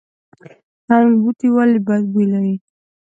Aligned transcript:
هنګ 0.89 1.11
بوټی 1.21 1.49
ولې 1.55 1.79
بد 1.87 2.03
بوی 2.11 2.25
لري؟ 2.33 2.55